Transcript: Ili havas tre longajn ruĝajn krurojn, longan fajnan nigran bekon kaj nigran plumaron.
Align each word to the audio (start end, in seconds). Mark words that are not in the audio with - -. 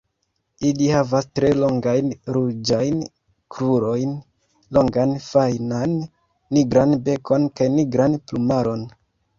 Ili 0.67 0.85
havas 0.93 1.27
tre 1.39 1.51
longajn 1.63 2.09
ruĝajn 2.37 3.03
krurojn, 3.57 4.17
longan 4.79 5.15
fajnan 5.29 5.97
nigran 6.59 7.01
bekon 7.11 7.51
kaj 7.61 7.71
nigran 7.79 8.23
plumaron. 8.27 8.89